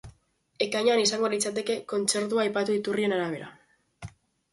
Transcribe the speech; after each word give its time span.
Ekainean 0.65 1.01
izango 1.01 1.29
litzateke 1.33 1.75
kontzertua 1.91 2.41
aipatu 2.45 2.79
iturrien 2.79 3.15
arabera. 3.19 3.51